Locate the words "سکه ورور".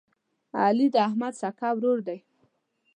1.41-1.99